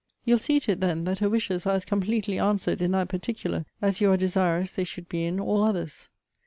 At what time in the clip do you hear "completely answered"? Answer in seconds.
1.85-2.81